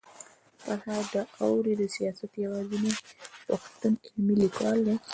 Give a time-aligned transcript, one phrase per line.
[0.63, 2.93] فرهاد داوري د سياست يوازنی
[3.47, 4.95] پښتون علمي ليکوال دی